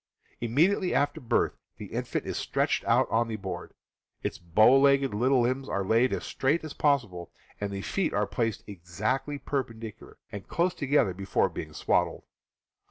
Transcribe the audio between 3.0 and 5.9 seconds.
on the board, its bowlegged little limbs are